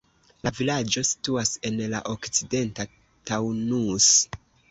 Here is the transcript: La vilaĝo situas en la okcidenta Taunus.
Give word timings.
La 0.45 0.51
vilaĝo 0.59 1.03
situas 1.09 1.51
en 1.69 1.77
la 1.91 2.01
okcidenta 2.15 2.87
Taunus. 3.33 4.11